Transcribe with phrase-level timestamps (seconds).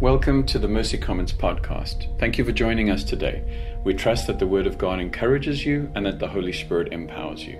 [0.00, 2.18] Welcome to the Mercy Comments podcast.
[2.18, 3.80] Thank you for joining us today.
[3.82, 7.42] We trust that the Word of God encourages you and that the Holy Spirit empowers
[7.42, 7.56] you.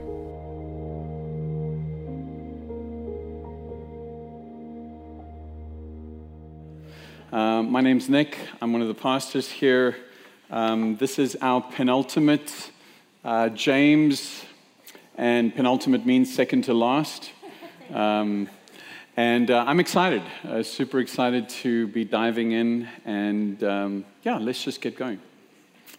[7.32, 8.36] Um, my name's Nick.
[8.60, 9.96] I'm one of the pastors here.
[10.50, 12.70] Um, this is our penultimate
[13.24, 14.44] uh, James,
[15.16, 17.30] and penultimate means second to last.
[17.94, 18.50] Um,
[19.16, 22.86] and uh, I'm excited, uh, super excited to be diving in.
[23.06, 25.20] And um, yeah, let's just get going.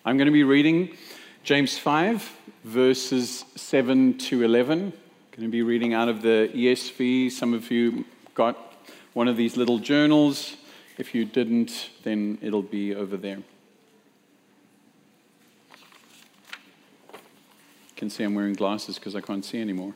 [0.06, 0.96] I'm going to be reading
[1.44, 2.32] James 5,
[2.64, 4.80] verses 7 to 11.
[4.80, 4.92] I'm
[5.32, 7.32] going to be reading out of the ESV.
[7.32, 8.56] Some of you got
[9.14, 10.56] one of these little journals.
[11.00, 13.38] If you didn't, then it'll be over there.
[13.38, 13.44] You
[17.96, 19.96] can see I'm wearing glasses because I can't see anymore.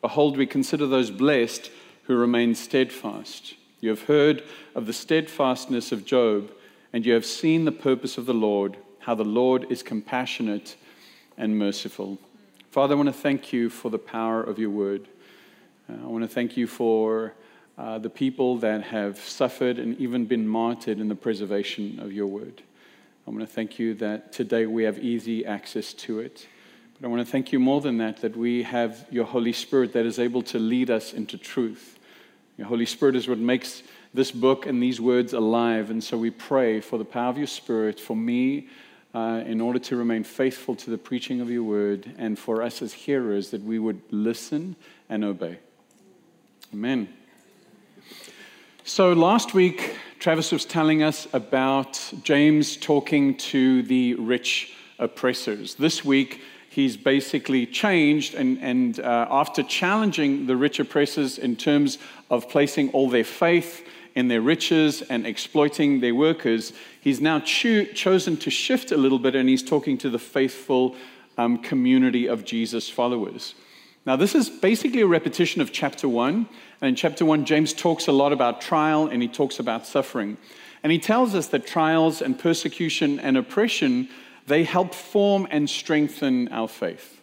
[0.00, 1.70] Behold, we consider those blessed
[2.04, 3.54] who remain steadfast.
[3.80, 4.42] You have heard
[4.74, 6.50] of the steadfastness of Job,
[6.92, 10.76] and you have seen the purpose of the Lord, how the Lord is compassionate
[11.36, 12.18] and merciful.
[12.70, 15.08] Father, I want to thank you for the power of your word.
[15.88, 17.34] Uh, I want to thank you for
[17.76, 22.26] uh, the people that have suffered and even been martyred in the preservation of your
[22.26, 22.62] word.
[23.26, 26.46] I want to thank you that today we have easy access to it.
[27.00, 29.92] But I want to thank you more than that, that we have your Holy Spirit
[29.92, 31.96] that is able to lead us into truth.
[32.56, 35.90] Your Holy Spirit is what makes this book and these words alive.
[35.90, 38.66] And so we pray for the power of your Spirit, for me,
[39.14, 42.82] uh, in order to remain faithful to the preaching of your word, and for us
[42.82, 44.74] as hearers, that we would listen
[45.08, 45.58] and obey.
[46.74, 47.08] Amen.
[48.82, 55.76] So last week, Travis was telling us about James talking to the rich oppressors.
[55.76, 56.40] This week,
[56.78, 61.98] he's basically changed, and, and uh, after challenging the rich oppressors in terms
[62.30, 63.84] of placing all their faith
[64.14, 69.18] in their riches and exploiting their workers, he's now cho- chosen to shift a little
[69.18, 70.94] bit and he's talking to the faithful
[71.36, 73.56] um, community of Jesus followers.
[74.06, 76.48] Now, this is basically a repetition of chapter one.
[76.80, 80.36] And in chapter one, James talks a lot about trial and he talks about suffering.
[80.84, 84.08] And he tells us that trials and persecution and oppression
[84.48, 87.20] they help form and strengthen our faith.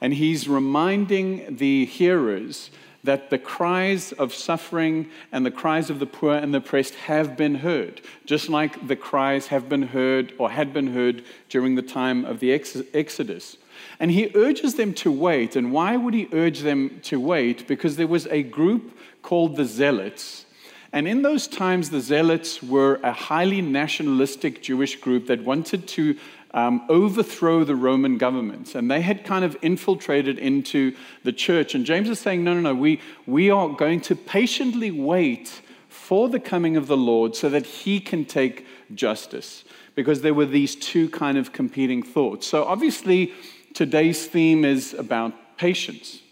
[0.00, 2.70] And he's reminding the hearers
[3.04, 7.36] that the cries of suffering and the cries of the poor and the oppressed have
[7.36, 11.82] been heard, just like the cries have been heard or had been heard during the
[11.82, 13.56] time of the Exodus.
[14.00, 15.54] And he urges them to wait.
[15.56, 17.66] And why would he urge them to wait?
[17.68, 20.44] Because there was a group called the Zealots.
[20.92, 26.16] And in those times, the Zealots were a highly nationalistic Jewish group that wanted to
[26.52, 28.74] um, overthrow the Roman government.
[28.74, 31.74] And they had kind of infiltrated into the church.
[31.74, 36.28] And James is saying, no, no, no, we, we are going to patiently wait for
[36.28, 39.64] the coming of the Lord so that he can take justice.
[39.94, 42.46] Because there were these two kind of competing thoughts.
[42.46, 43.32] So obviously,
[43.74, 46.22] today's theme is about patience.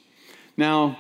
[0.56, 0.98] Now,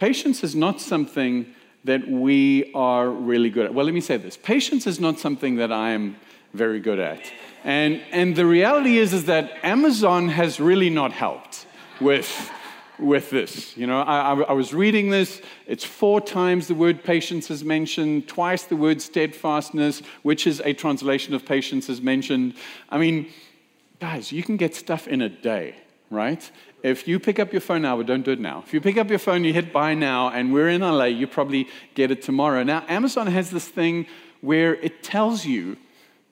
[0.00, 1.46] patience is not something
[1.84, 3.74] that we are really good at.
[3.74, 6.16] Well, let me say this patience is not something that I am
[6.56, 7.20] very good at.
[7.64, 11.66] And, and the reality is, is that Amazon has really not helped
[12.00, 12.50] with,
[12.98, 13.76] with this.
[13.76, 15.42] You know, I, I, was reading this.
[15.66, 20.74] It's four times the word patience is mentioned, twice the word steadfastness, which is a
[20.74, 22.54] translation of patience, is mentioned.
[22.88, 23.30] I mean,
[24.00, 25.74] guys, you can get stuff in a day,
[26.10, 26.48] right?
[26.82, 28.62] If you pick up your phone now, but don't do it now.
[28.64, 31.26] If you pick up your phone, you hit buy now, and we're in LA, you
[31.26, 32.62] probably get it tomorrow.
[32.62, 34.06] Now, Amazon has this thing
[34.40, 35.76] where it tells you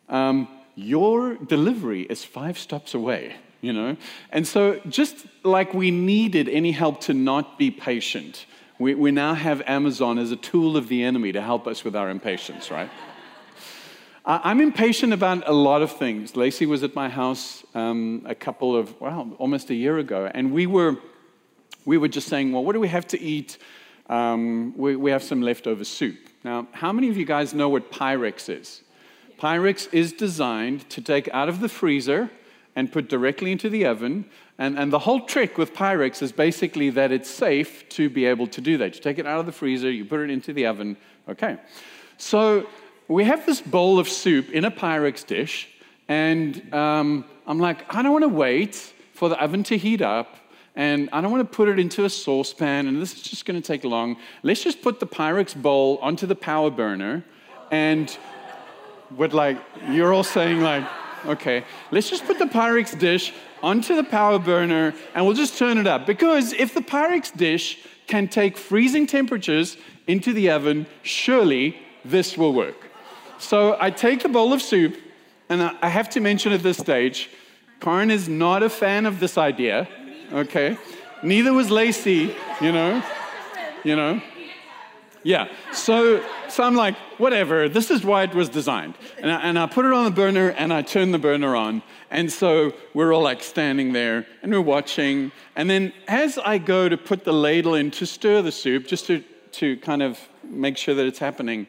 [0.08, 3.96] um, your delivery is five stops away, you know?
[4.30, 8.46] And so, just like we needed any help to not be patient,
[8.78, 11.94] we, we now have Amazon as a tool of the enemy to help us with
[11.94, 12.90] our impatience, right?
[14.26, 16.34] I'm impatient about a lot of things.
[16.34, 20.50] Lacey was at my house um, a couple of, well, almost a year ago, and
[20.50, 20.96] we were,
[21.84, 23.58] we were just saying, well, what do we have to eat?
[24.08, 26.16] Um, we, we have some leftover soup.
[26.42, 28.82] Now, how many of you guys know what Pyrex is?
[29.44, 32.30] Pyrex is designed to take out of the freezer
[32.74, 34.24] and put directly into the oven.
[34.56, 38.46] And, and the whole trick with Pyrex is basically that it's safe to be able
[38.46, 38.94] to do that.
[38.94, 40.96] You take it out of the freezer, you put it into the oven.
[41.28, 41.58] Okay.
[42.16, 42.66] So
[43.06, 45.68] we have this bowl of soup in a Pyrex dish,
[46.08, 48.76] and um, I'm like, I don't want to wait
[49.12, 50.36] for the oven to heat up,
[50.74, 53.60] and I don't want to put it into a saucepan, and this is just going
[53.60, 54.16] to take long.
[54.42, 57.26] Let's just put the Pyrex bowl onto the power burner,
[57.70, 58.16] and
[59.16, 59.58] with like,
[59.88, 60.84] you're all saying like,
[61.26, 65.78] okay, let's just put the Pyrex dish onto the power burner, and we'll just turn
[65.78, 66.06] it up.
[66.06, 72.52] Because if the Pyrex dish can take freezing temperatures into the oven, surely this will
[72.52, 72.76] work.
[73.38, 74.96] So I take the bowl of soup,
[75.48, 77.30] and I have to mention at this stage,
[77.80, 79.88] Karen is not a fan of this idea,
[80.32, 80.76] okay?
[81.22, 83.02] Neither was Lacey, you know,
[83.82, 84.20] you know.
[85.24, 88.94] Yeah, so, so I'm like, whatever, this is why it was designed.
[89.18, 91.82] And I, and I put it on the burner and I turn the burner on.
[92.10, 95.32] And so we're all like standing there and we're watching.
[95.56, 99.06] And then as I go to put the ladle in to stir the soup, just
[99.06, 101.68] to, to kind of make sure that it's happening,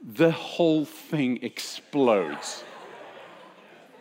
[0.00, 2.62] the whole thing explodes.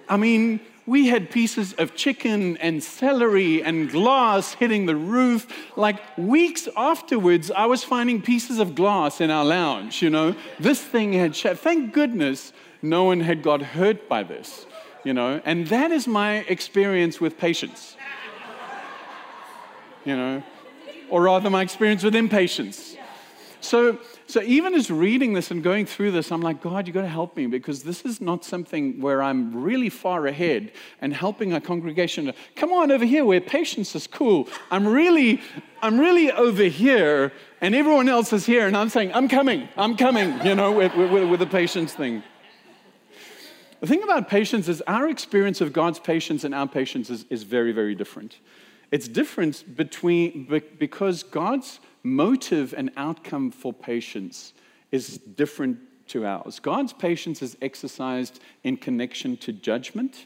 [0.08, 5.48] I mean, we had pieces of chicken and celery and glass hitting the roof.
[5.78, 10.36] Like weeks afterwards, I was finding pieces of glass in our lounge, you know.
[10.60, 11.60] This thing had shattered.
[11.60, 12.52] Thank goodness
[12.82, 14.66] no one had got hurt by this,
[15.04, 15.42] you know.
[15.46, 17.96] And that is my experience with patience,
[20.04, 20.44] you know,
[21.10, 22.98] or rather, my experience with impatience.
[23.64, 27.04] So, so even as reading this and going through this, I'm like, God, you've got
[27.04, 31.54] to help me because this is not something where I'm really far ahead and helping
[31.54, 32.34] a congregation.
[32.56, 34.50] Come on over here where patience is cool.
[34.70, 35.42] I'm really,
[35.82, 37.32] I'm really over here,
[37.62, 40.94] and everyone else is here, and I'm saying, I'm coming, I'm coming, you know, with,
[40.96, 42.22] with, with the patience thing.
[43.80, 47.44] The thing about patience is our experience of God's patience and our patience is, is
[47.44, 48.40] very, very different.
[48.92, 54.54] It's different between because God's motive and outcome for patience
[54.92, 56.60] is different to ours.
[56.60, 60.26] God's patience is exercised in connection to judgment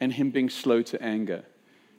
[0.00, 1.44] and Him being slow to anger.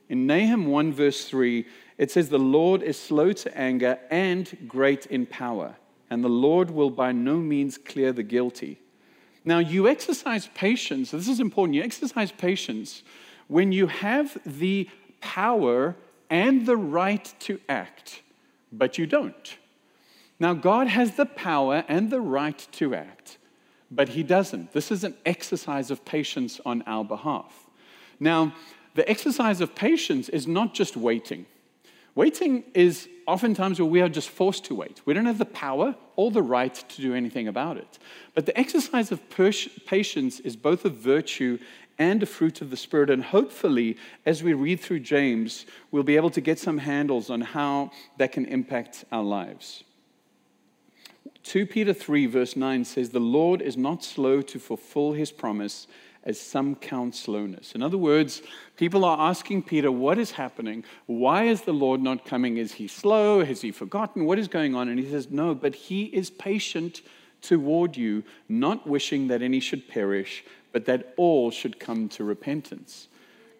[0.10, 1.66] In Nahum 1, verse 3,
[1.98, 5.76] it says, The Lord is slow to anger and great in power,
[6.10, 8.80] and the Lord will by no means clear the guilty.
[9.44, 13.04] Now, you exercise patience, this is important, you exercise patience
[13.48, 15.96] when you have the power
[16.30, 18.22] and the right to act
[18.72, 19.58] but you don't.
[20.40, 23.38] Now, God has the power and the right to act,
[23.92, 24.74] but He doesn't.
[24.74, 27.70] This is an exercise of patience on our behalf.
[28.20, 28.56] Now,
[28.96, 31.46] the exercise of patience is not just waiting.
[32.16, 35.02] Waiting is oftentimes where we are just forced to wait.
[35.06, 38.00] We don't have the power or the right to do anything about it.
[38.36, 41.58] But the exercise of patience is both a virtue
[41.98, 43.10] and a fruit of the Spirit.
[43.10, 47.42] And hopefully, as we read through James, we'll be able to get some handles on
[47.42, 49.84] how that can impact our lives.
[51.44, 55.88] 2 Peter 3, verse 9 says, The Lord is not slow to fulfill his promise,
[56.24, 57.74] as some count slowness.
[57.74, 58.44] In other words,
[58.78, 60.84] people are asking Peter, What is happening?
[61.08, 62.58] Why is the Lord not coming?
[62.58, 63.44] Is he slow?
[63.44, 64.26] Has he forgotten?
[64.26, 64.88] What is going on?
[64.88, 67.02] And he says, No, but he is patient
[67.42, 73.08] toward you, not wishing that any should perish, but that all should come to repentance.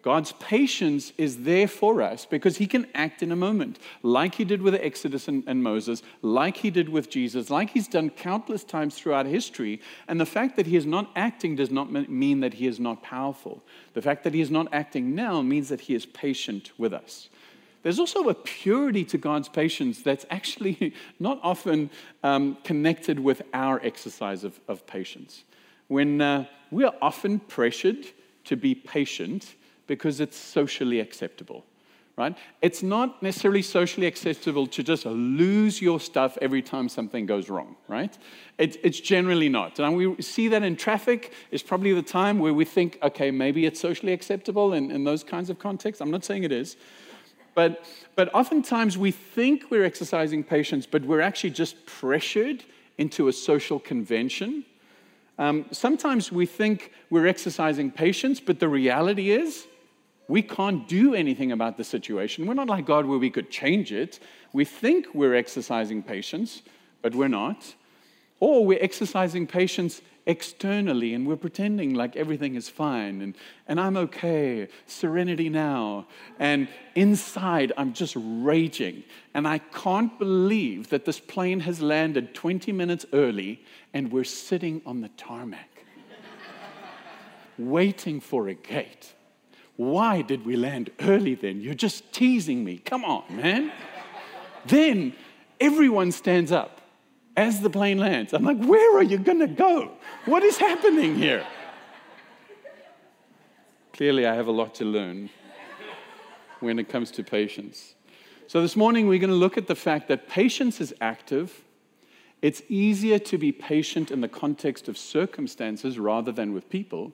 [0.02, 4.44] God's patience is there for us because he can act in a moment, like he
[4.44, 8.64] did with Exodus and, and, Moses, like he did with Jesus, like he's done countless
[8.64, 9.80] times throughout history.
[10.08, 13.04] And the fact that he is not acting does not mean that he is not
[13.04, 13.62] powerful.
[13.94, 17.28] The fact that he is not acting now means that he is patient with us.
[17.84, 21.90] There's also a purity to God's patience that's actually not often
[22.24, 25.44] um, connected with our exercise of, of patience
[25.88, 28.06] when uh, we are often pressured
[28.44, 29.54] to be patient
[29.86, 31.64] because it's socially acceptable,
[32.16, 32.36] right?
[32.62, 37.76] It's not necessarily socially acceptable to just lose your stuff every time something goes wrong,
[37.88, 38.16] right?
[38.58, 39.78] It, it's generally not.
[39.78, 43.66] And we see that in traffic is probably the time where we think, okay, maybe
[43.66, 46.00] it's socially acceptable in, in those kinds of contexts.
[46.00, 46.76] I'm not saying it is.
[47.54, 47.84] But,
[48.16, 52.64] but oftentimes we think we're exercising patience, but we're actually just pressured
[52.96, 54.64] into a social convention
[55.42, 59.66] um, sometimes we think we're exercising patience, but the reality is
[60.28, 62.46] we can't do anything about the situation.
[62.46, 64.20] We're not like God where we could change it.
[64.52, 66.62] We think we're exercising patience,
[67.02, 67.74] but we're not.
[68.42, 73.36] Or we're exercising patience externally and we're pretending like everything is fine and,
[73.68, 76.08] and I'm okay, serenity now.
[76.40, 79.04] And inside, I'm just raging.
[79.32, 84.82] And I can't believe that this plane has landed 20 minutes early and we're sitting
[84.84, 85.84] on the tarmac,
[87.58, 89.14] waiting for a gate.
[89.76, 91.60] Why did we land early then?
[91.60, 92.78] You're just teasing me.
[92.78, 93.70] Come on, man.
[94.66, 95.12] then
[95.60, 96.80] everyone stands up
[97.36, 98.32] as the plane lands.
[98.32, 99.92] I'm like, where are you going to go?
[100.26, 101.46] What is happening here?
[103.92, 105.30] Clearly, I have a lot to learn
[106.60, 107.94] when it comes to patience.
[108.46, 111.64] So, this morning, we're going to look at the fact that patience is active.
[112.40, 117.12] It's easier to be patient in the context of circumstances rather than with people.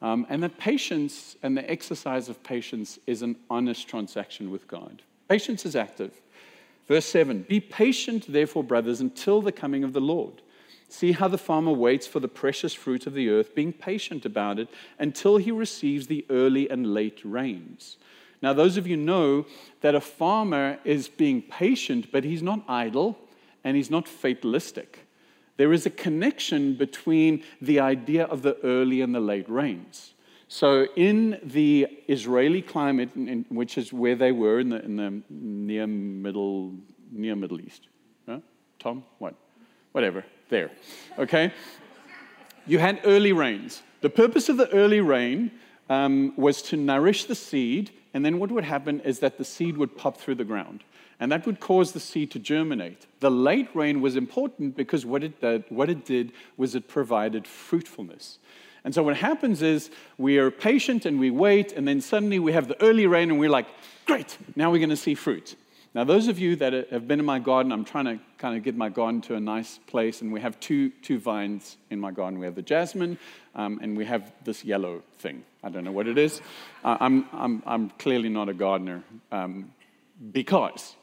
[0.00, 5.02] Um, and that patience and the exercise of patience is an honest transaction with God.
[5.28, 6.12] Patience is active.
[6.88, 10.42] Verse 7 Be patient, therefore, brothers, until the coming of the Lord.
[10.88, 14.58] See how the farmer waits for the precious fruit of the earth, being patient about
[14.58, 17.96] it until he receives the early and late rains.
[18.42, 19.46] Now, those of you know
[19.80, 23.18] that a farmer is being patient, but he's not idle
[23.64, 25.06] and he's not fatalistic.
[25.56, 30.13] There is a connection between the idea of the early and the late rains.
[30.54, 35.22] So, in the Israeli climate, in, which is where they were in the, in the
[35.28, 36.74] near middle
[37.10, 37.88] near Middle East,
[38.28, 38.38] huh?
[38.78, 39.34] Tom, what,
[39.90, 40.70] whatever, there,
[41.18, 41.52] okay.
[42.68, 43.82] You had early rains.
[44.00, 45.50] The purpose of the early rain
[45.90, 49.76] um, was to nourish the seed, and then what would happen is that the seed
[49.76, 50.84] would pop through the ground,
[51.18, 53.08] and that would cause the seed to germinate.
[53.18, 57.44] The late rain was important because what it did, what it did was it provided
[57.48, 58.38] fruitfulness.
[58.84, 62.52] And so what happens is we are patient and we wait, and then suddenly we
[62.52, 63.66] have the early rain, and we're like,
[64.04, 65.56] great, now we're going to see fruit.
[65.94, 68.64] Now, those of you that have been in my garden, I'm trying to kind of
[68.64, 72.10] get my garden to a nice place, and we have two, two vines in my
[72.10, 72.40] garden.
[72.40, 73.16] We have the jasmine,
[73.54, 75.44] um, and we have this yellow thing.
[75.62, 76.40] I don't know what it is.
[76.84, 79.72] Uh, I'm, I'm, I'm clearly not a gardener um,
[80.32, 80.96] because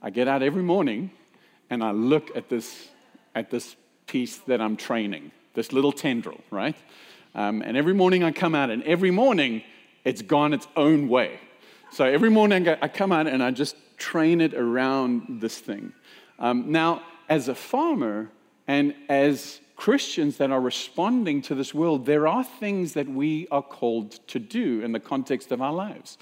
[0.00, 1.10] I get out every morning
[1.68, 2.88] and I look at this,
[3.34, 3.76] at this
[4.06, 6.76] piece that I'm training, this little tendril, right?
[7.38, 9.62] Um, and every morning I come out, and every morning
[10.04, 11.38] it's gone its own way.
[11.92, 15.92] So every morning I come out and I just train it around this thing.
[16.40, 18.32] Um, now, as a farmer
[18.66, 23.62] and as Christians that are responding to this world, there are things that we are
[23.62, 26.18] called to do in the context of our lives.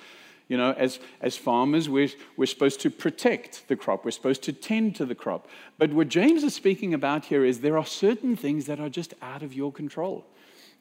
[0.49, 4.53] You know, as, as farmers, we're, we're supposed to protect the crop, we're supposed to
[4.53, 5.49] tend to the crop.
[5.79, 9.15] But what James is speaking about here is there are certain things that are just
[9.23, 10.27] out of your control.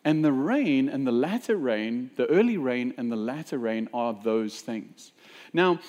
[0.05, 4.13] And the rain and the latter rain, the early rain and the latter rain are
[4.13, 5.11] those things.
[5.51, 5.79] Now,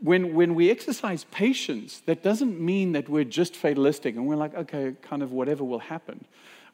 [0.00, 4.54] when, when we exercise patience, that doesn't mean that we're just fatalistic and we're like,
[4.54, 6.24] okay, kind of whatever will happen.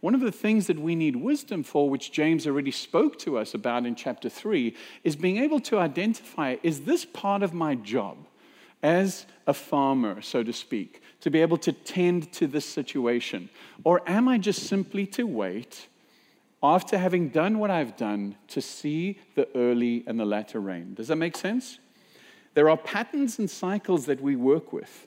[0.00, 3.52] One of the things that we need wisdom for, which James already spoke to us
[3.52, 8.16] about in chapter 3, is being able to identify is this part of my job
[8.82, 13.48] as a farmer, so to speak, to be able to tend to this situation?
[13.84, 15.86] Or am I just simply to wait
[16.62, 20.94] after having done what I've done to see the early and the latter rain.
[20.94, 21.78] Does that make sense?
[22.54, 25.06] There are patterns and cycles that we work with.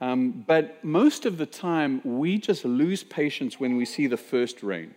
[0.00, 4.62] Um, but most of the time, we just lose patience when we see the first
[4.62, 4.94] rain.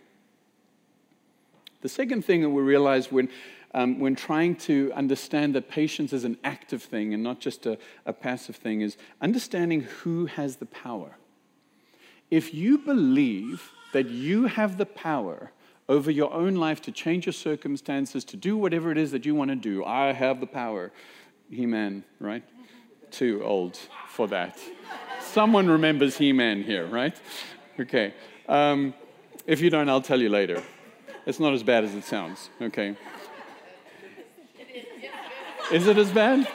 [1.80, 3.30] The second thing that we realize when,
[3.72, 7.78] um, when trying to understand that patience is an active thing and not just a,
[8.04, 11.16] a passive thing is understanding who has the power.
[12.30, 15.50] If you believe that you have the power
[15.90, 19.34] over your own life to change your circumstances, to do whatever it is that you
[19.34, 19.84] want to do.
[19.84, 20.92] I have the power.
[21.50, 22.44] He Man, right?
[23.10, 23.76] Too old
[24.08, 24.56] for that.
[25.20, 27.20] Someone remembers He Man here, right?
[27.80, 28.14] Okay.
[28.48, 28.94] Um,
[29.48, 30.62] if you don't, I'll tell you later.
[31.26, 32.96] It's not as bad as it sounds, okay?
[35.72, 36.46] Is it as bad?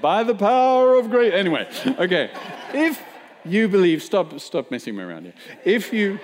[0.00, 1.32] By the power of grace.
[1.34, 1.68] Anyway,
[1.98, 2.30] okay.
[2.72, 3.02] If
[3.44, 5.34] you believe, stop, stop messing me around here.
[5.64, 6.20] If you,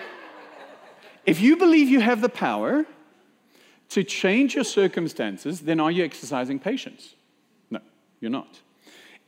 [1.27, 2.85] if you believe you have the power
[3.91, 7.15] to change your circumstances, then are you exercising patience?
[7.71, 7.81] No,
[8.21, 8.61] you're not.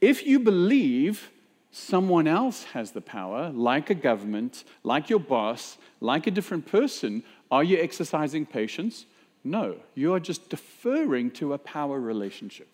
[0.00, 1.30] If you believe
[1.70, 7.22] someone else has the power, like a government, like your boss, like a different person,
[7.50, 9.06] are you exercising patience?
[9.44, 12.68] No, you are just deferring to a power relationship.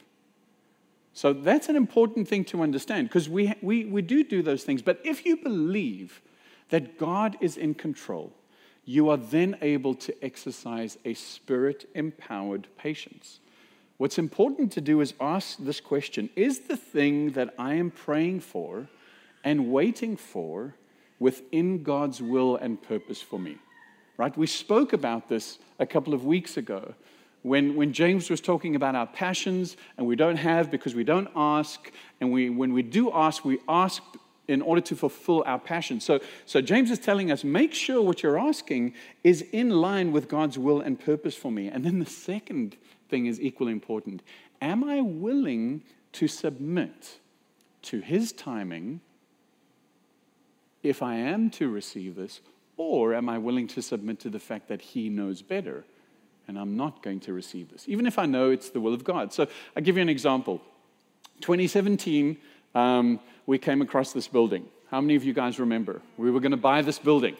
[1.14, 4.80] So that's an important thing to understand because we, we, we do do those things.
[4.80, 6.22] But if you believe
[6.70, 8.32] that God is in control,
[8.84, 13.40] you are then able to exercise a spirit empowered patience.
[13.98, 18.40] What's important to do is ask this question Is the thing that I am praying
[18.40, 18.88] for
[19.44, 20.74] and waiting for
[21.18, 23.58] within God's will and purpose for me?
[24.16, 24.36] Right?
[24.36, 26.94] We spoke about this a couple of weeks ago
[27.42, 31.28] when, when James was talking about our passions and we don't have because we don't
[31.34, 34.02] ask, and we, when we do ask, we ask
[34.48, 36.00] in order to fulfill our passion.
[36.00, 40.28] So, so James is telling us make sure what you're asking is in line with
[40.28, 41.68] God's will and purpose for me.
[41.68, 42.76] And then the second
[43.08, 44.22] thing is equally important.
[44.60, 45.82] Am I willing
[46.12, 47.18] to submit
[47.82, 49.00] to his timing
[50.82, 52.40] if I am to receive this,
[52.76, 55.84] or am I willing to submit to the fact that He knows better
[56.48, 59.04] and I'm not going to receive this, even if I know it's the will of
[59.04, 59.32] God?
[59.32, 59.46] So
[59.76, 60.60] I'll give you an example.
[61.40, 62.36] 2017,
[62.74, 64.66] um, we came across this building.
[64.90, 66.02] How many of you guys remember?
[66.16, 67.36] We were going to buy this building.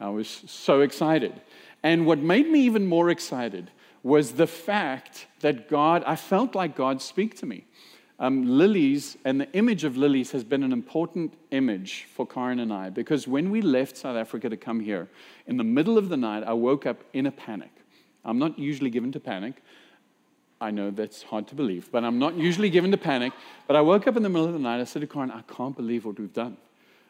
[0.00, 1.32] I was so excited.
[1.82, 3.70] And what made me even more excited
[4.02, 7.66] was the fact that God, I felt like God speak to me.
[8.18, 12.70] Um, lilies and the image of lilies has been an important image for Karen and
[12.70, 15.08] I because when we left South Africa to come here,
[15.46, 17.70] in the middle of the night, I woke up in a panic.
[18.22, 19.62] I'm not usually given to panic.
[20.60, 23.32] I know that's hard to believe, but I'm not usually given to panic.
[23.66, 24.80] But I woke up in the middle of the night.
[24.80, 26.56] I said to Karen, I can't believe what we've done.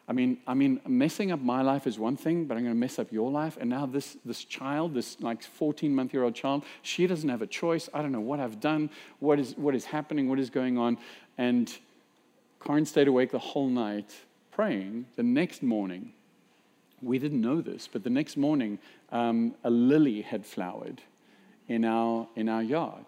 [0.07, 2.79] I mean, I mean, messing up my life is one thing, but I'm going to
[2.79, 3.57] mess up your life.
[3.59, 7.41] And now this, this child, this like 14 month year old child, she doesn't have
[7.41, 7.89] a choice.
[7.93, 8.89] I don't know what I've done,
[9.19, 10.97] what is, what is happening, what is going on.
[11.37, 11.73] And
[12.65, 14.15] Karen stayed awake the whole night
[14.51, 15.05] praying.
[15.15, 16.13] The next morning,
[17.01, 18.79] we didn't know this, but the next morning,
[19.11, 21.01] um, a lily had flowered
[21.67, 23.05] in our, in our yard.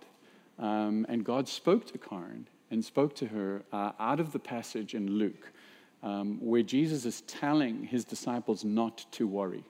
[0.63, 4.95] Um, and God spoke to Karen and spoke to her uh, out of the passage
[4.95, 5.51] in Luke
[6.01, 9.65] um, where Jesus is telling his disciples not to worry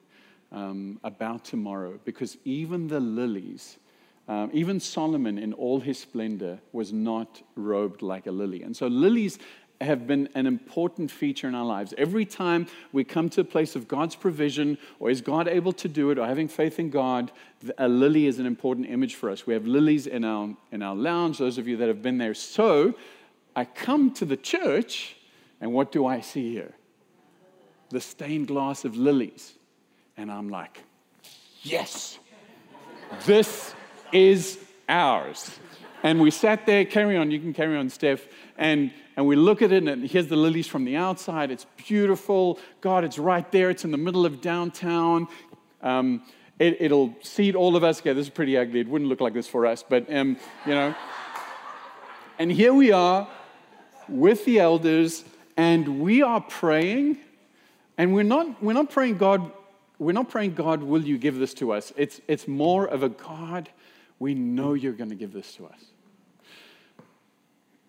[0.51, 3.79] um, about tomorrow because even the lilies,
[4.27, 8.61] um, even Solomon in all his splendor was not robed like a lily.
[8.61, 9.39] And so lilies
[9.83, 11.93] have been an important feature in our lives.
[11.97, 15.87] Every time we come to a place of God's provision, or is God able to
[15.87, 17.31] do it, or having faith in God,
[17.77, 19.47] a lily is an important image for us.
[19.47, 22.33] We have lilies in our, in our lounge, those of you that have been there.
[22.33, 22.95] So
[23.55, 25.15] I come to the church
[25.61, 26.73] and what do I see here?
[27.89, 29.53] The stained glass of lilies.
[30.17, 30.83] And I'm like,
[31.61, 32.19] yes,
[33.25, 33.73] this
[34.11, 34.59] is
[34.89, 35.57] ours.
[36.03, 38.27] And we sat there, carry on, you can carry on, Steph.
[38.57, 41.49] And, and we look at it, and here's the lilies from the outside.
[41.49, 42.59] It's beautiful.
[42.81, 43.69] God, it's right there.
[43.69, 45.29] It's in the middle of downtown.
[45.81, 46.23] Um,
[46.59, 48.01] it, will seat all of us.
[48.01, 48.81] Okay, this is pretty ugly.
[48.81, 50.93] It wouldn't look like this for us, but, um, you know.
[52.37, 53.27] and here we are
[54.09, 55.23] with the elders,
[55.55, 57.17] and we are praying,
[57.97, 59.51] and we're not, we're not praying, God,
[59.99, 61.93] we're not praying, God, will you give this to us?
[61.95, 63.69] It's, it's more of a God,
[64.19, 65.92] we know you're going to give this to us.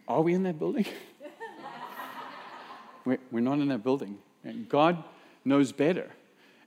[0.06, 0.86] Are we in that building?
[3.04, 4.18] we're, we're not in that building.
[4.44, 5.02] And God
[5.44, 6.10] knows better.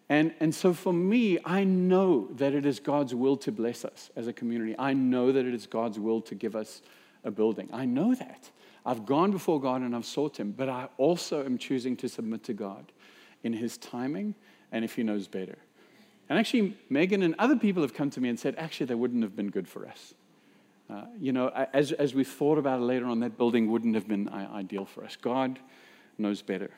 [0.10, 4.10] And, and so for me, I know that it is God's will to bless us
[4.16, 4.76] as a community.
[4.80, 6.82] I know that it is God's will to give us
[7.24, 7.70] a building.
[7.74, 8.50] I know that.
[8.86, 12.44] I've gone before God and I've sought Him, but I also am choosing to submit
[12.46, 12.92] to God
[13.44, 14.34] in His timing
[14.72, 15.58] and if He knows better.
[16.30, 19.24] And actually, Megan and other people have come to me and said, actually, that wouldn't
[19.24, 20.14] have been good for us.
[20.90, 24.08] Uh, you know, as, as we thought about it later on, that building wouldn't have
[24.08, 25.18] been ideal for us.
[25.18, 25.60] God
[26.18, 26.72] knows better.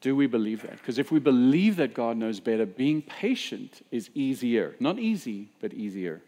[0.00, 0.72] Do we believe that?
[0.72, 4.74] Because if we believe that God knows better, being patient is easier.
[4.80, 6.20] Not easy, but easier.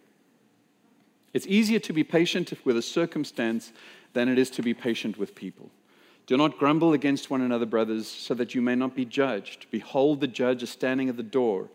[1.35, 3.73] It's easier to be patient with a circumstance
[4.15, 5.71] than it is to be patient with people.
[6.27, 9.67] Do not grumble against one another, brothers, so that you may not be judged.
[9.71, 11.69] Behold, the judge is standing at the door.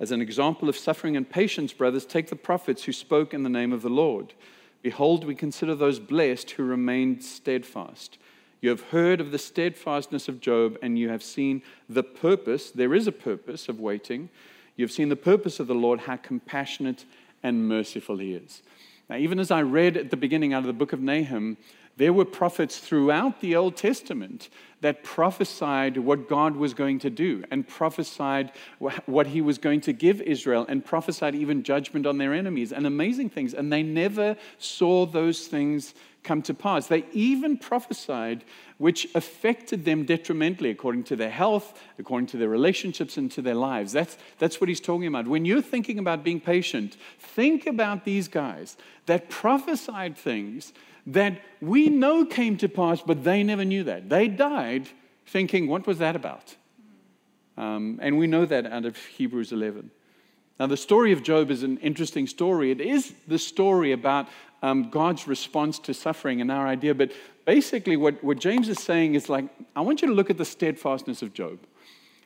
[0.00, 3.48] As an example of suffering and patience, brothers, take the prophets who spoke in the
[3.48, 4.34] name of the Lord.
[4.82, 8.18] Behold, we consider those blessed who remained steadfast.
[8.60, 12.94] You have heard of the steadfastness of Job, and you have seen the purpose, there
[12.94, 14.28] is a purpose of waiting.
[14.76, 17.04] You have seen the purpose of the Lord, how compassionate
[17.42, 18.62] and merciful he is.
[19.08, 21.56] Now, even as I read at the beginning out of the book of Nahum,
[21.98, 24.48] there were prophets throughout the Old Testament
[24.80, 28.52] that prophesied what God was going to do and prophesied
[29.06, 32.86] what he was going to give Israel and prophesied even judgment on their enemies and
[32.86, 33.52] amazing things.
[33.52, 36.86] And they never saw those things come to pass.
[36.86, 38.44] They even prophesied
[38.76, 43.56] which affected them detrimentally according to their health, according to their relationships, and to their
[43.56, 43.90] lives.
[43.90, 45.26] That's, that's what he's talking about.
[45.26, 50.72] When you're thinking about being patient, think about these guys that prophesied things
[51.08, 54.08] that we know came to pass, but they never knew that.
[54.08, 54.88] They died
[55.26, 56.54] thinking, what was that about?
[57.56, 59.90] Um, and we know that out of Hebrews 11.
[60.60, 62.70] Now, the story of Job is an interesting story.
[62.70, 64.28] It is the story about
[64.62, 66.94] um, God's response to suffering and our idea.
[66.94, 67.12] But
[67.46, 70.44] basically, what, what James is saying is like, I want you to look at the
[70.44, 71.58] steadfastness of Job.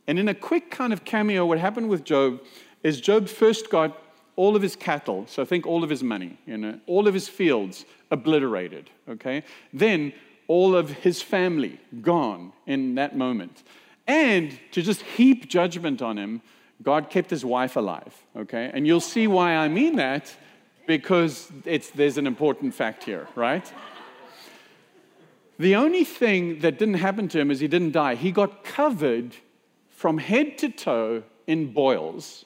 [0.07, 2.43] And in a quick kind of cameo, what happened with Job
[2.83, 3.97] is Job first got
[4.37, 7.29] all of his cattle, so think all of his money, you know, all of his
[7.29, 9.43] fields obliterated, okay?
[9.73, 10.13] Then
[10.49, 13.63] all of his family gone in that moment.
[14.07, 16.43] And to just heap judgment on him,
[16.83, 18.71] God kept his wife alive, okay?
[18.73, 20.35] And you'll see why I mean that
[20.87, 23.71] because it's, there's an important fact here, right?
[25.59, 28.17] The only thing that didn't happen to him is he didn't die.
[28.17, 29.37] He got covered
[29.91, 32.45] from head to toe in boils.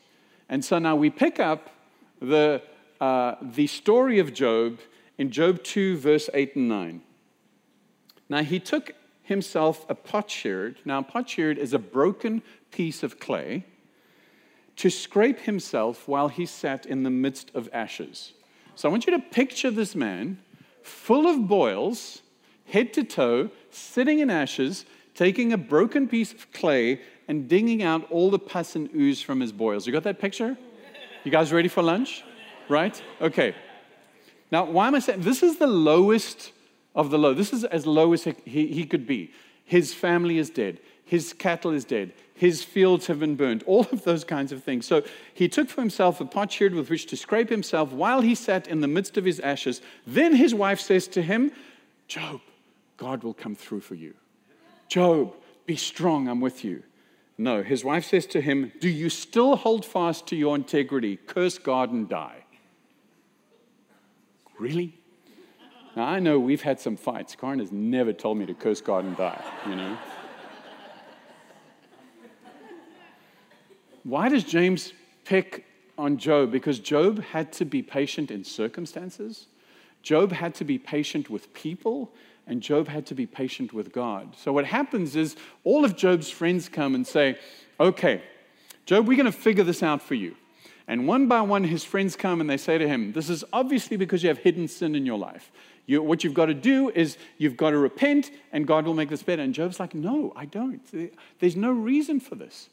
[0.49, 1.71] And so now we pick up
[2.21, 2.63] the,
[3.01, 4.79] uh, the story of Job
[5.19, 7.03] in Job 2, verse 8 and 9.
[8.29, 8.93] Now he took
[9.27, 10.79] himself a potsherd.
[10.85, 13.65] Now, a potsherd is a broken piece of clay
[14.77, 18.35] to scrape himself while he sat in the midst of ashes.
[18.77, 20.39] So I want you to picture this man
[20.83, 22.23] full of boils,
[22.67, 28.09] head to toe, sitting in ashes, taking a broken piece of clay and dinging out
[28.11, 29.87] all the pus and ooze from his boils.
[29.87, 30.57] You got that picture?
[31.27, 32.23] You guys ready for lunch?
[32.69, 33.03] Right?
[33.21, 33.53] Okay.
[34.53, 36.53] Now, why am I saying this is the lowest
[36.95, 37.35] of the low?
[37.35, 39.33] This is as low as he, he could be.
[39.65, 40.79] His family is dead.
[41.05, 42.13] His cattle is dead.
[42.35, 43.65] His fields have been burned.
[43.65, 44.87] All of those kinds of things.
[44.87, 45.03] So
[45.35, 48.81] he took for himself a potsherd with which to scrape himself while he sat in
[48.81, 49.83] the midst of his ashes.
[50.07, 51.51] Then his wife says to him,
[52.07, 52.41] Job,
[52.99, 54.15] God will come through for you.
[54.89, 55.35] Job,
[55.67, 56.85] be strong, I'm with you.
[57.39, 61.17] No, his wife says to him, Do you still hold fast to your integrity?
[61.17, 62.45] Curse God and die.
[64.59, 64.99] Really?
[65.95, 67.35] Now, I know we've had some fights.
[67.35, 69.97] Karen has never told me to curse God and die, you know.
[74.05, 74.93] Why does James
[75.25, 75.65] pick
[75.99, 76.53] on Job?
[76.53, 79.47] Because Job had to be patient in circumstances,
[80.03, 82.13] Job had to be patient with people,
[82.47, 84.37] and Job had to be patient with God.
[84.37, 87.39] So, what happens is all of Job's friends come and say,
[87.79, 88.23] Okay,
[88.87, 90.37] Job, we're going to figure this out for you.
[90.89, 93.97] And one by one, his friends come and they say to him, This is obviously
[93.97, 95.51] because you have hidden sin in your life.
[95.87, 99.09] You, what you've got to do is you've got to repent and God will make
[99.09, 99.43] this better.
[99.43, 100.81] And Job's like, No, I don't.
[101.41, 102.69] There's no reason for this.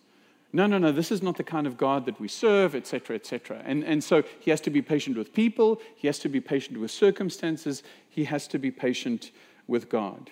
[0.55, 3.63] No, no, no, this is not the kind of God that we serve, etc., etc.
[3.65, 6.79] And, and so he has to be patient with people, he has to be patient
[6.79, 9.31] with circumstances, he has to be patient
[9.67, 10.29] with God.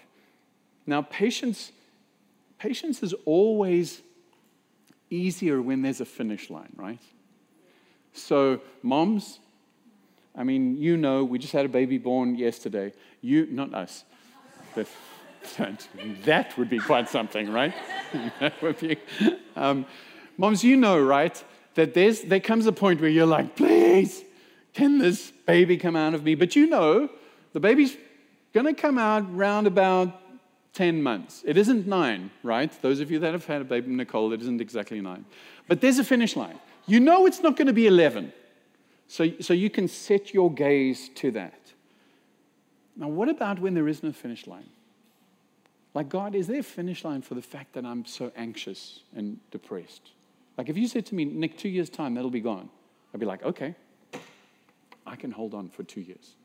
[0.86, 1.72] Now, patience,
[2.58, 4.02] patience is always
[5.10, 7.02] easier when there's a finish line, right?
[8.14, 9.40] So, moms,
[10.36, 12.94] I mean, you know, we just had a baby born yesterday.
[13.22, 14.04] You, not us.
[14.76, 14.88] That,
[16.26, 17.74] that would be quite something, right?
[18.40, 18.98] that would be.
[19.56, 19.86] Um,
[20.38, 21.42] moms, you know, right?
[21.76, 24.24] That there's, there comes a point where you're like, please,
[24.74, 26.36] can this baby come out of me?
[26.36, 27.10] But you know,
[27.54, 27.96] the baby's
[28.54, 30.20] going to come out round about
[30.74, 31.44] 10 months.
[31.46, 32.72] It isn't nine, right?
[32.82, 35.26] Those of you that have had a baby, Nicole, it isn't exactly nine.
[35.68, 36.60] But there's a finish line.
[36.88, 38.34] You know it's not going to be 11.
[39.08, 41.60] So, so you can set your gaze to that.
[42.96, 44.70] Now, what about when there is no finish line?
[45.94, 49.40] Like, God, is there a finish line for the fact that I'm so anxious and
[49.52, 50.12] depressed?
[50.58, 52.70] Like, if you said to me, Nick, two years' time, that'll be gone,
[53.14, 53.76] I'd be like, okay,
[55.06, 56.36] I can hold on for two years.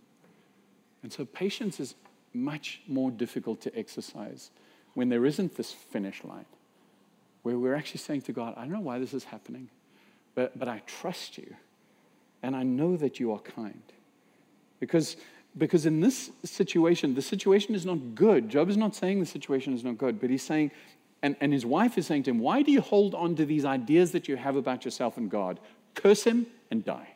[1.06, 1.94] And so, patience is
[2.34, 4.50] much more difficult to exercise
[4.94, 6.46] when there isn't this finish line,
[7.44, 9.68] where we're actually saying to God, I don't know why this is happening,
[10.34, 11.54] but, but I trust you,
[12.42, 13.84] and I know that you are kind.
[14.80, 15.16] Because
[15.56, 18.48] because in this situation, the situation is not good.
[18.48, 20.72] Job is not saying the situation is not good, but he's saying,
[21.22, 23.64] and, and his wife is saying to him, Why do you hold on to these
[23.64, 25.60] ideas that you have about yourself and God?
[25.94, 27.10] Curse him and die.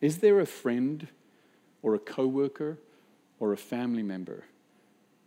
[0.00, 1.08] Is there a friend
[1.82, 2.78] or a coworker
[3.40, 4.44] or a family member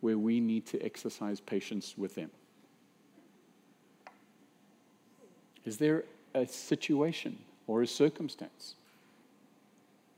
[0.01, 2.31] where we need to exercise patience with them?
[5.65, 8.75] Is there a situation or a circumstance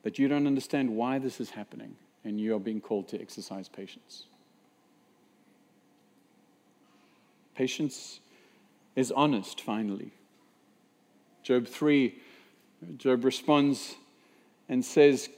[0.04, 3.68] that you don't understand why this is happening and you are being called to exercise
[3.68, 4.24] patience.
[7.56, 8.20] Patience
[8.96, 10.12] is honest, finally.
[11.44, 12.16] Job 3,
[12.98, 13.96] Job responds
[14.70, 15.30] and says,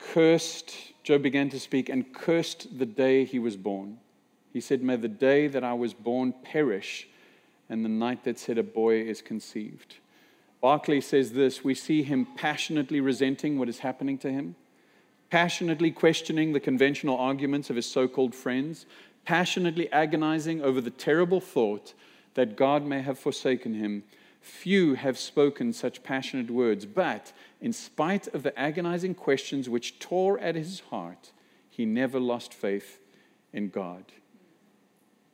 [0.00, 3.98] Cursed, Job began to speak, and cursed the day he was born.
[4.52, 7.08] He said, May the day that I was born perish,
[7.68, 9.96] and the night that said a boy is conceived.
[10.60, 14.56] Barclay says this we see him passionately resenting what is happening to him,
[15.30, 18.86] passionately questioning the conventional arguments of his so called friends,
[19.24, 21.94] passionately agonizing over the terrible thought
[22.34, 24.02] that God may have forsaken him.
[24.40, 30.38] Few have spoken such passionate words, but in spite of the agonizing questions which tore
[30.38, 31.32] at his heart,
[31.68, 32.98] he never lost faith
[33.52, 34.04] in God.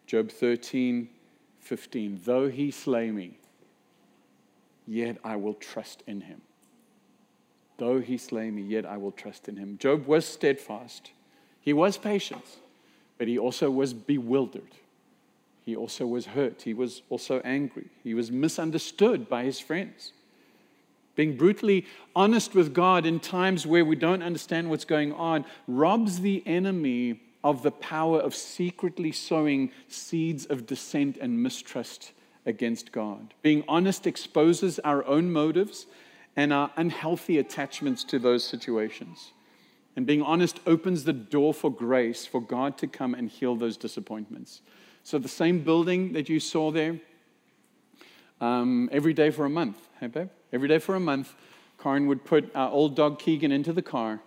[0.06, 1.08] Job 13,
[1.60, 2.20] 15.
[2.24, 3.38] Though he slay me,
[4.86, 6.42] yet I will trust in him.
[7.78, 9.76] Though he slay me, yet I will trust in him.
[9.78, 11.10] Job was steadfast.
[11.60, 12.44] He was patient,
[13.18, 14.70] but he also was bewildered.
[15.66, 16.62] He also was hurt.
[16.62, 17.88] He was also angry.
[18.04, 20.12] He was misunderstood by his friends.
[21.16, 26.20] Being brutally honest with God in times where we don't understand what's going on robs
[26.20, 32.12] the enemy of the power of secretly sowing seeds of dissent and mistrust
[32.44, 33.34] against God.
[33.42, 35.86] Being honest exposes our own motives
[36.36, 39.32] and our unhealthy attachments to those situations.
[39.96, 43.76] And being honest opens the door for grace for God to come and heal those
[43.76, 44.60] disappointments.
[45.06, 46.98] So, the same building that you saw there,
[48.40, 50.30] um, every day for a month, hey, babe?
[50.52, 51.32] Every day for a month,
[51.80, 54.18] Karen would put our old dog Keegan into the car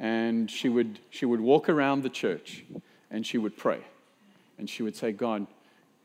[0.00, 2.64] and she would, she would walk around the church
[3.12, 3.78] and she would pray.
[4.58, 5.46] And she would say, God,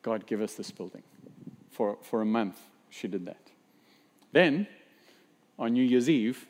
[0.04, 1.02] God, give us this building.
[1.72, 2.60] For, for a month,
[2.92, 3.42] she did that.
[4.32, 4.68] Then,
[5.58, 6.46] on New Year's Eve,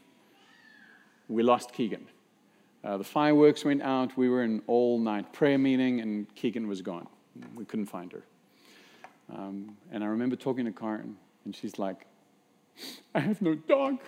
[1.30, 2.08] we lost Keegan.
[2.84, 4.18] Uh, the fireworks went out.
[4.18, 7.08] We were in all night prayer meeting, and Keegan was gone.
[7.56, 8.24] We couldn't find her.
[9.34, 12.06] Um, and I remember talking to Karen, and she's like,
[13.14, 14.00] I have no dog,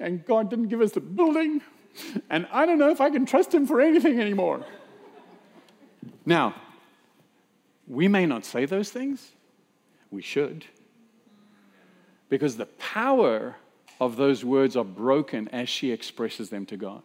[0.00, 1.60] and God didn't give us the building,
[2.30, 4.64] and I don't know if I can trust Him for anything anymore.
[6.24, 6.54] Now,
[7.86, 9.32] we may not say those things,
[10.10, 10.64] we should,
[12.28, 13.56] because the power
[14.00, 17.02] of those words are broken as she expresses them to God.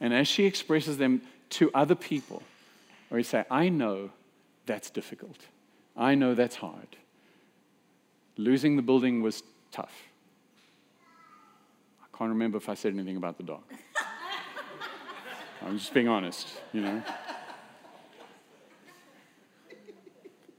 [0.00, 2.42] And as she expresses them to other people,
[3.10, 4.10] or you say, I know
[4.66, 5.38] that's difficult.
[5.96, 6.96] I know that's hard.
[8.36, 9.94] Losing the building was tough.
[12.02, 13.62] I can't remember if I said anything about the dog.
[15.62, 17.02] I'm just being honest, you know.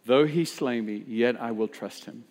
[0.05, 2.23] Though he slay me, yet I will trust him.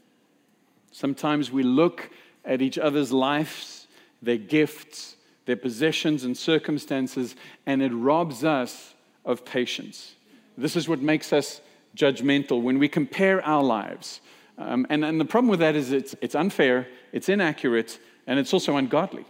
[0.90, 2.10] Sometimes we look
[2.44, 3.86] at each other's lives,
[4.22, 7.36] their gifts, their possessions and circumstances,
[7.66, 10.14] and it robs us of patience.
[10.56, 11.60] This is what makes us
[11.96, 14.20] judgmental when we compare our lives.
[14.58, 18.52] Um, and, and the problem with that is it's, it's unfair, it's inaccurate, and it's
[18.52, 19.24] also ungodly.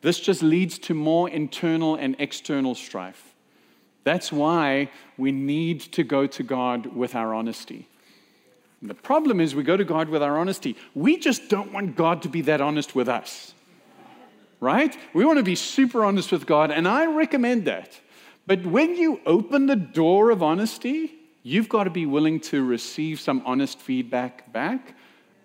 [0.00, 3.34] This just leads to more internal and external strife.
[4.04, 7.88] That's why we need to go to God with our honesty.
[8.80, 10.76] And the problem is, we go to God with our honesty.
[10.94, 13.54] We just don't want God to be that honest with us.
[14.60, 14.96] Right?
[15.14, 18.00] We want to be super honest with God, and I recommend that.
[18.46, 21.17] But when you open the door of honesty,
[21.48, 24.94] you've got to be willing to receive some honest feedback back.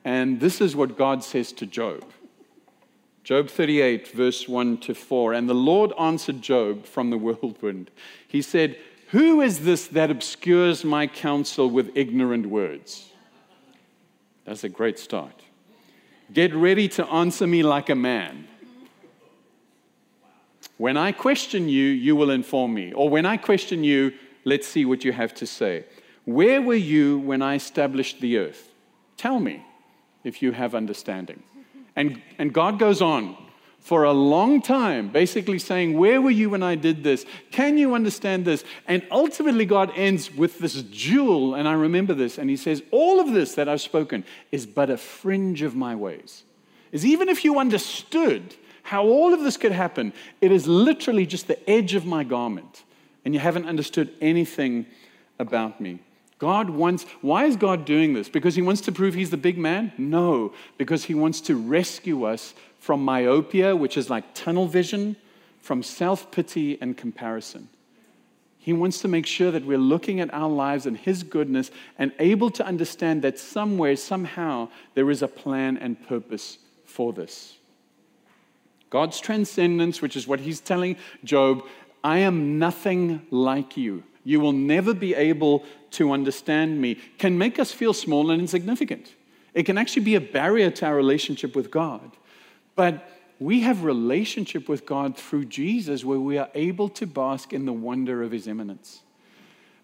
[0.03, 2.03] And this is what God says to Job.
[3.23, 5.33] Job 38, verse 1 to 4.
[5.33, 7.89] And the Lord answered Job from the whirlwind.
[8.27, 8.77] He said,
[9.09, 13.09] Who is this that obscures my counsel with ignorant words?
[14.43, 15.41] That's a great start.
[16.33, 18.49] Get ready to answer me like a man.
[20.77, 22.91] When I question you, you will inform me.
[22.91, 24.11] Or when I question you,
[24.45, 25.85] let's see what you have to say.
[26.25, 28.69] Where were you when I established the earth?
[29.17, 29.65] Tell me
[30.23, 31.43] if you have understanding.
[31.95, 33.37] And, and God goes on
[33.79, 37.25] for a long time, basically saying, Where were you when I did this?
[37.51, 38.63] Can you understand this?
[38.87, 43.19] And ultimately, God ends with this jewel, and I remember this, and He says, All
[43.19, 46.43] of this that I've spoken is but a fringe of my ways.
[46.93, 51.47] Is even if you understood how all of this could happen, it is literally just
[51.47, 52.83] the edge of my garment,
[53.25, 54.85] and you haven't understood anything
[55.39, 55.99] about me.
[56.39, 58.27] God wants, why is God doing this?
[58.27, 59.93] Because He wants to prove He's the big man?
[59.97, 65.15] No, because He wants to rescue us from myopia, which is like tunnel vision,
[65.61, 67.69] from self pity and comparison.
[68.57, 72.11] He wants to make sure that we're looking at our lives and His goodness and
[72.19, 77.57] able to understand that somewhere, somehow, there is a plan and purpose for this.
[78.89, 81.63] God's transcendence, which is what He's telling Job,
[82.03, 87.59] I am nothing like you you will never be able to understand me, can make
[87.59, 89.13] us feel small and insignificant.
[89.53, 92.17] It can actually be a barrier to our relationship with God.
[92.75, 97.65] But we have relationship with God through Jesus where we are able to bask in
[97.65, 99.01] the wonder of his immanence.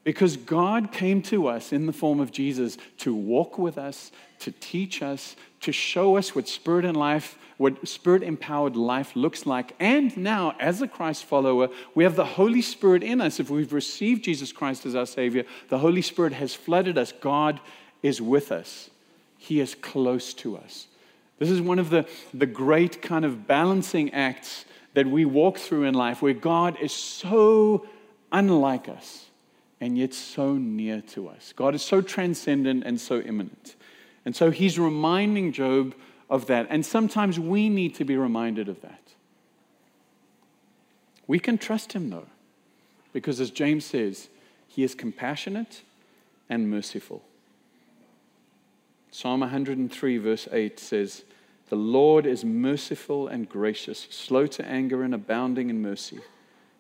[0.04, 4.52] Because God came to us in the form of Jesus to walk with us, to
[4.52, 9.76] teach us, to show us what spirit and life what spirit empowered life looks like.
[9.82, 13.38] And now, as a Christ follower, we have the Holy Spirit in us.
[13.38, 17.12] If we've received Jesus Christ as our Savior, the Holy Spirit has flooded us.
[17.12, 17.60] God
[18.02, 18.90] is with us,
[19.38, 20.88] He is close to us.
[21.38, 25.84] This is one of the, the great kind of balancing acts that we walk through
[25.84, 27.86] in life where God is so
[28.32, 29.29] unlike us
[29.82, 31.54] and yet so near to us.
[31.56, 33.76] God is so transcendent and so immanent.
[34.26, 35.96] And so he's reminding Job
[36.30, 36.68] of that.
[36.70, 39.02] And sometimes we need to be reminded of that.
[41.28, 42.28] We can trust him, though,
[43.14, 44.30] because as James says,
[44.68, 45.84] he is compassionate
[46.50, 47.24] and merciful.
[49.12, 51.24] Psalm 103, verse 8 says,
[51.70, 56.20] The Lord is merciful and gracious, slow to anger and abounding in mercy.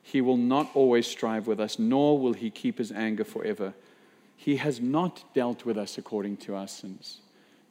[0.02, 3.74] He will not always strive with us, nor will he keep his anger forever.
[4.36, 7.20] He has not dealt with us according to our sins,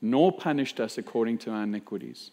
[0.03, 2.31] nor punished us according to our iniquities.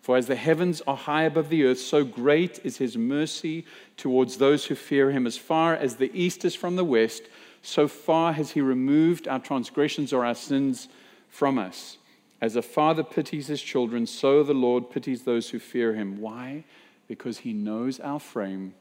[0.00, 3.64] For as the heavens are high above the earth, so great is his mercy
[3.96, 5.26] towards those who fear him.
[5.26, 7.22] As far as the east is from the west,
[7.62, 10.88] so far has he removed our transgressions or our sins
[11.28, 11.96] from us.
[12.40, 16.20] As a father pities his children, so the Lord pities those who fear him.
[16.20, 16.64] Why?
[17.08, 18.74] Because he knows our frame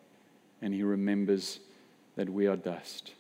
[0.64, 1.60] and he remembers
[2.16, 3.14] that we are dust.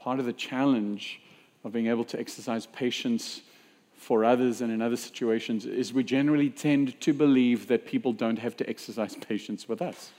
[0.00, 1.20] Part of the challenge
[1.64, 3.42] of being able to exercise patience
[3.94, 8.38] for others and in other situations is we generally tend to believe that people don't
[8.38, 10.10] have to exercise patience with us.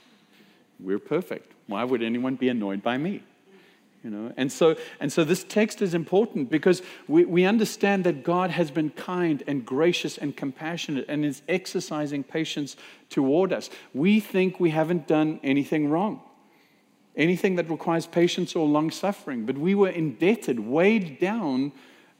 [0.80, 1.52] We're perfect.
[1.66, 3.22] Why would anyone be annoyed by me?
[4.04, 8.24] You know, and so, and so this text is important because we, we understand that
[8.24, 12.76] God has been kind and gracious and compassionate and is exercising patience
[13.10, 13.70] toward us.
[13.94, 16.20] We think we haven't done anything wrong,
[17.14, 21.70] anything that requires patience or long suffering, but we were indebted, weighed down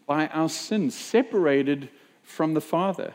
[0.06, 1.88] by our sins, separated
[2.22, 3.14] from the Father,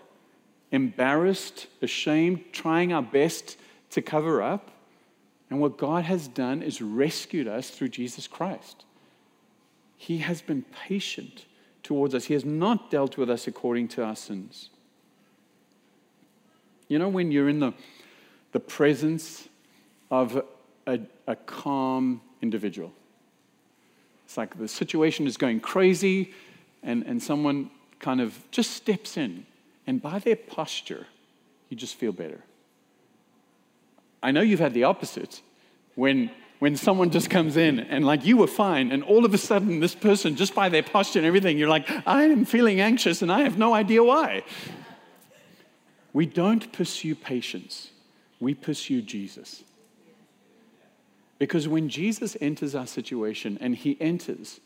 [0.71, 3.55] embarrassed, ashamed, trying our best
[3.91, 4.71] to cover up.
[5.49, 8.85] And what God has done is rescued us through Jesus Christ.
[9.95, 11.45] He has been patient
[11.83, 14.69] towards us, He has not dealt with us according to our sins.
[16.89, 17.73] You know, when you're in the,
[18.51, 19.47] the presence
[20.11, 20.41] of
[20.85, 22.91] a, a calm individual,
[24.25, 26.33] it's like the situation is going crazy,
[26.83, 29.45] and, and someone kind of just steps in,
[29.85, 31.07] and by their posture,
[31.69, 32.43] you just feel better.
[34.21, 35.41] I know you've had the opposite
[35.95, 39.37] when, when someone just comes in and, like, you were fine, and all of a
[39.37, 43.21] sudden, this person, just by their posture and everything, you're like, I am feeling anxious
[43.21, 44.43] and I have no idea why.
[46.13, 47.91] We don't pursue patience,
[48.39, 49.63] we pursue Jesus.
[51.39, 54.59] Because when Jesus enters our situation, and he enters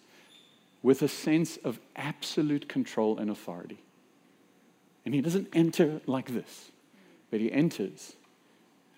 [0.84, 3.84] with a sense of absolute control and authority.
[5.06, 6.72] And he doesn't enter like this,
[7.30, 8.16] but he enters.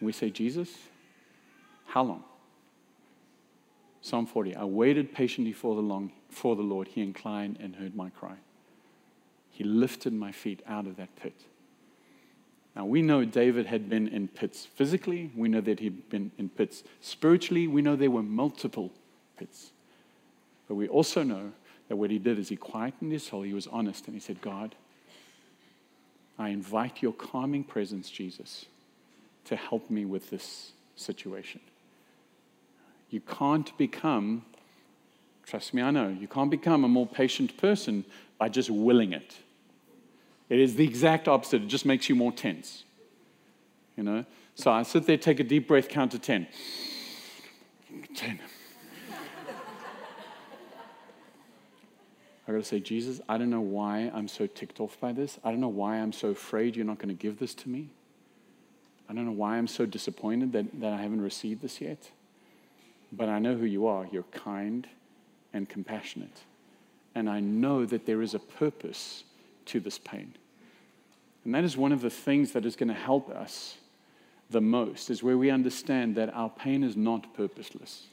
[0.04, 0.70] And we say, Jesus,
[1.86, 2.26] how long?
[4.02, 6.90] Psalm 40 I waited patiently for the, long, for the Lord.
[6.90, 8.36] He inclined and heard my cry.
[9.50, 11.46] He lifted my feet out of that pit.
[12.76, 15.32] Now, we know David had been in pits physically.
[15.38, 17.70] We know that he'd been in pits spiritually.
[17.70, 18.92] We know there were multiple
[19.40, 19.72] pits.
[20.68, 21.54] But we also know
[21.88, 24.42] that what he did is he quietened his soul, he was honest, and he said,
[24.42, 24.76] God,
[26.38, 28.66] I invite your calming presence, Jesus,
[29.46, 31.60] to help me with this situation.
[33.10, 34.46] You can't become,
[35.46, 38.06] trust me, I know, you can't become a more patient person
[38.38, 39.36] by just willing it.
[40.50, 42.84] It is the exact opposite, it just makes you more tense.
[43.98, 44.26] You know?
[44.56, 46.48] So I sit there, take a deep breath, count to 10.
[48.16, 48.40] 10.
[52.46, 55.40] I got to say, Jesus, I don't know why I'm so ticked off by this.
[55.44, 57.90] I don't know why I'm so afraid you're not to give this to me.
[59.10, 62.10] I don't know why I'm so disappointed that, that I haven't received this yet.
[63.12, 64.08] But I know who you are.
[64.12, 64.88] You're kind
[65.54, 66.42] and compassionate.
[67.14, 69.24] And I know that there is a purpose
[69.66, 70.34] to this pain.
[71.46, 73.78] And that is one of the things that is going to help us
[74.50, 78.08] the most, is where we understand that our pain is not purposeless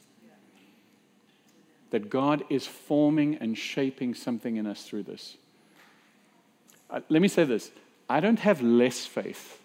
[1.91, 5.37] that God is forming and shaping something in us through this.
[6.89, 7.71] Uh, let me say this
[8.09, 9.60] I don't have less faith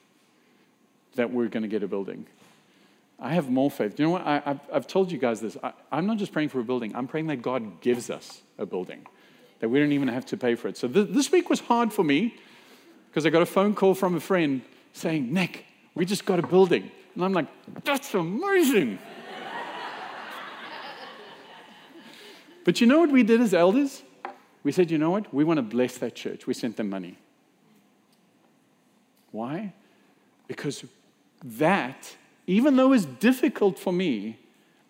[1.16, 2.26] that we're going to get a building.
[3.18, 3.98] I have more faith.
[3.98, 4.26] You know what?
[4.26, 5.56] I, have I've told you guys this.
[5.62, 8.66] I, I'm not just praying for a building, I'm praying that God gives us a
[8.66, 9.06] building,
[9.60, 10.76] that we don't even have to pay for it.
[10.76, 12.34] So th- this week was hard for me
[13.10, 16.46] because I got a phone call from a friend saying, Nick, we just got a
[16.46, 16.90] building.
[17.14, 17.48] And I'm like,
[17.84, 18.98] that's amazing.
[22.64, 24.02] But you know what we did as elders?
[24.64, 25.32] We said, you know what?
[25.32, 26.48] We want to bless that church.
[26.48, 27.16] We sent them money.
[29.30, 29.72] Why?
[30.48, 30.84] Because
[31.58, 34.38] that, even though it's difficult for me,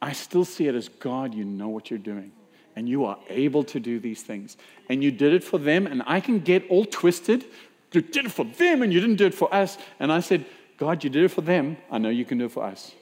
[0.01, 2.33] I still see it as God, you know what you're doing.
[2.75, 4.57] And you are able to do these things.
[4.88, 7.44] And you did it for them, and I can get all twisted.
[7.92, 9.79] You did it for them, and you didn't do it for us.
[9.98, 10.44] And I said,
[10.77, 11.79] God, you did it for them.
[11.90, 12.92] I know you can do it for us.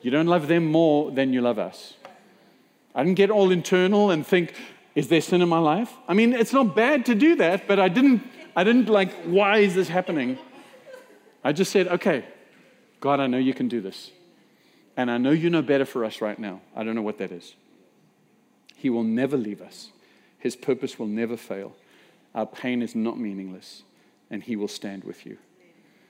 [0.00, 1.94] You don't love them more than you love us.
[2.94, 4.54] I didn't get all internal and think,
[4.94, 5.92] is there sin in my life?
[6.06, 8.22] I mean, it's not bad to do that, but I didn't,
[8.54, 10.38] I didn't like, why is this happening?
[11.42, 12.24] I just said, okay,
[13.00, 14.10] God, I know you can do this.
[14.96, 16.60] And I know you know better for us right now.
[16.74, 17.54] I don't know what that is.
[18.74, 19.90] He will never leave us,
[20.38, 21.74] His purpose will never fail.
[22.34, 23.82] Our pain is not meaningless.
[24.30, 25.38] and he will stand with you.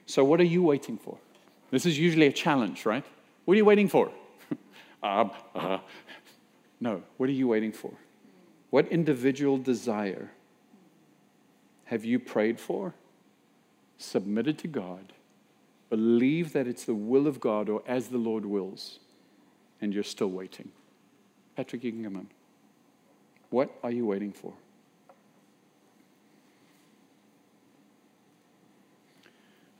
[0.05, 1.17] So, what are you waiting for?
[1.71, 3.05] This is usually a challenge, right?
[3.45, 4.11] What are you waiting for?
[5.03, 5.79] uh, uh.
[6.81, 7.91] No, what are you waiting for?
[8.69, 10.31] What individual desire
[11.85, 12.93] have you prayed for,
[13.97, 15.13] submitted to God,
[15.89, 18.99] believe that it's the will of God or as the Lord wills,
[19.81, 20.71] and you're still waiting?
[21.55, 22.29] Patrick, you can come.
[23.49, 24.53] What are you waiting for?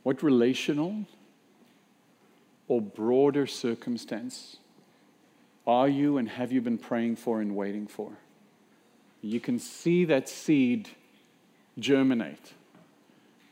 [0.02, 1.04] What relational
[2.68, 4.56] or broader circumstance
[5.66, 8.12] are you and have you been praying for and waiting for?
[9.22, 10.88] You can see that seed
[11.78, 12.54] germinate.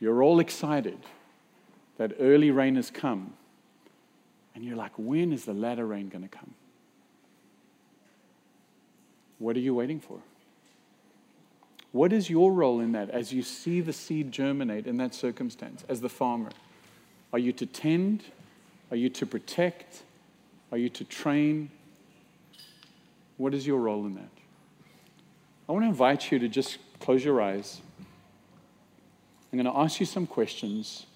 [0.01, 0.99] You're all excited
[1.99, 3.35] that early rain has come.
[4.55, 6.55] And you're like, when is the latter rain going to come?
[9.39, 10.19] What are you waiting for?
[11.93, 15.85] What is your role in that as you see the seed germinate in that circumstance
[15.89, 16.51] as the farmer?
[17.33, 18.25] Are you to tend?
[18.91, 20.03] Are you to protect?
[20.73, 21.71] Are you to train?
[23.37, 24.29] What is your role in that?
[25.69, 27.81] I want to invite you to just close your eyes.
[29.53, 31.07] I'm going to ask you some questions.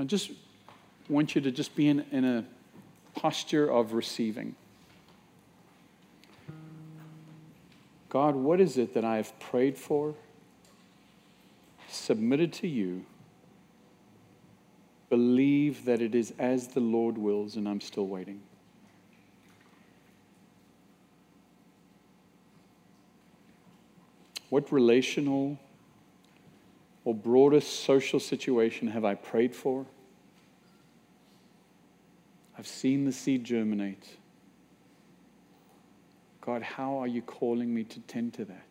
[0.00, 0.30] I just
[1.10, 2.44] want you to just be in, in a
[3.14, 4.54] posture of receiving.
[8.08, 10.14] God, what is it that I have prayed for,
[11.88, 13.04] submitted to you,
[15.10, 18.40] believe that it is as the Lord wills, and I'm still waiting?
[24.48, 25.58] What relational
[27.04, 29.86] or broader social situation have I prayed for?
[32.58, 34.06] I've seen the seed germinate.
[36.40, 38.66] God, how are you calling me to tend to that?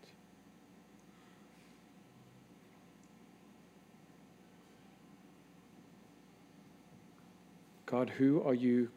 [7.85, 8.89] God, who are you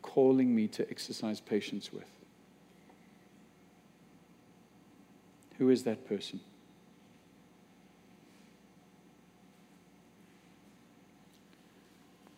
[0.00, 2.06] calling me to exercise patience with?
[5.58, 6.40] Who is that person?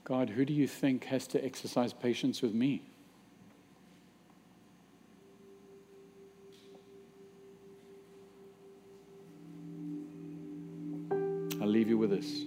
[0.04, 2.82] God, who do you think has to exercise patience with me?
[11.60, 12.42] I'll leave you with this.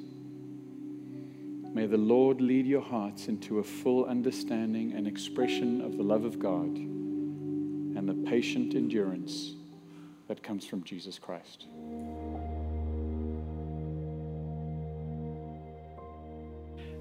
[1.73, 6.25] May the Lord lead your hearts into a full understanding and expression of the love
[6.25, 9.53] of God and the patient endurance
[10.27, 11.65] that comes from Jesus Christ.